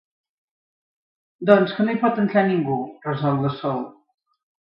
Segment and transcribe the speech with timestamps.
[1.49, 3.85] Doncs que no hi pot entrar ningú —resol la Sol—.